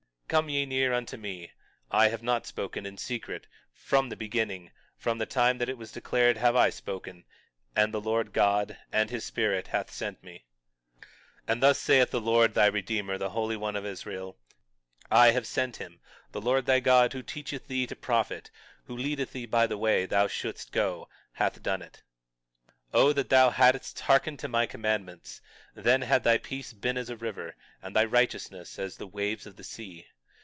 [0.33, 1.51] 20:16 Come ye near unto me;
[1.91, 5.91] I have not spoken in secret; from the beginning, from the time that it was
[5.91, 7.25] declared have I spoken;
[7.75, 10.45] and the Lord God, and his Spirit, hath sent me.
[11.47, 14.37] 20:17 And thus saith the Lord, thy Redeemer, the Holy One of Israel;
[15.11, 15.99] I have sent him,
[16.31, 18.49] the Lord thy God who teacheth thee to profit,
[18.85, 22.03] who leadeth thee by the way thou shouldst go, hath done it.
[22.93, 27.17] 20:18 O that thou hadst hearkened to my commandments—then had thy peace been as a
[27.17, 30.07] river, and thy righteousness as the waves of the sea.